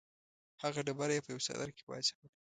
[0.63, 2.27] هغه ډبره یې په یوه څادر کې واچوله.